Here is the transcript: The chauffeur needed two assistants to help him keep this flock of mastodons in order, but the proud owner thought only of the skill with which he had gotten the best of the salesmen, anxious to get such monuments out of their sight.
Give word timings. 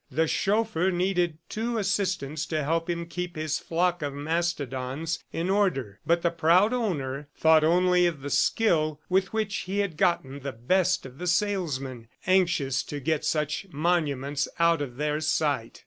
The 0.09 0.25
chauffeur 0.25 0.89
needed 0.89 1.37
two 1.47 1.77
assistants 1.77 2.47
to 2.47 2.63
help 2.63 2.89
him 2.89 3.05
keep 3.05 3.35
this 3.35 3.59
flock 3.59 4.01
of 4.01 4.15
mastodons 4.15 5.23
in 5.31 5.47
order, 5.47 5.99
but 6.07 6.23
the 6.23 6.31
proud 6.31 6.73
owner 6.73 7.27
thought 7.37 7.63
only 7.63 8.07
of 8.07 8.21
the 8.23 8.31
skill 8.31 8.99
with 9.09 9.31
which 9.31 9.55
he 9.57 9.77
had 9.77 9.97
gotten 9.97 10.39
the 10.39 10.53
best 10.53 11.05
of 11.05 11.19
the 11.19 11.27
salesmen, 11.27 12.07
anxious 12.25 12.81
to 12.85 12.99
get 12.99 13.23
such 13.25 13.67
monuments 13.71 14.47
out 14.57 14.81
of 14.81 14.97
their 14.97 15.19
sight. 15.21 15.79